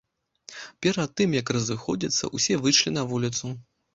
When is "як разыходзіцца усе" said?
1.41-2.57